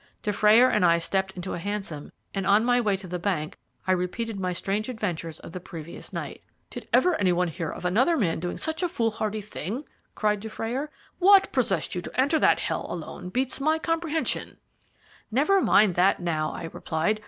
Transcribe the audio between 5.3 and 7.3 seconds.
of the previous night. "Did ever